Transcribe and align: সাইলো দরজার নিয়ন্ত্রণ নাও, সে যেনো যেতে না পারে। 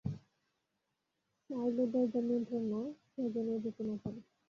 সাইলো 1.49 1.83
দরজার 1.93 2.23
নিয়ন্ত্রণ 2.27 2.63
নাও, 2.71 2.83
সে 3.11 3.21
যেনো 3.33 3.53
যেতে 3.63 3.81
না 3.89 3.95
পারে। 4.03 4.19